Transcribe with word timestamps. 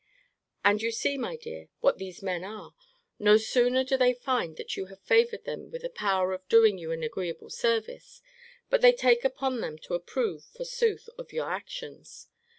And 0.65 0.81
you 0.81 0.89
see, 0.89 1.15
my 1.15 1.35
dear, 1.37 1.69
what 1.79 1.99
these 1.99 2.23
men 2.23 2.43
are 2.43 2.73
no 3.19 3.37
sooner 3.37 3.83
do 3.83 3.97
they 3.97 4.15
find 4.15 4.57
that 4.57 4.75
you 4.75 4.87
have 4.87 4.99
favoured 5.03 5.43
them 5.43 5.69
with 5.69 5.83
the 5.83 5.91
power 5.91 6.33
of 6.33 6.49
doing 6.49 6.79
you 6.79 6.91
an 6.91 7.03
agreeable 7.03 7.51
service, 7.51 8.23
but 8.67 8.81
they 8.81 8.93
take 8.93 9.23
upon 9.23 9.61
them 9.61 9.77
to 9.83 9.93
approve, 9.93 10.43
forsooth, 10.45 11.07
of 11.19 11.31
your 11.31 11.51
actions! 11.51 12.29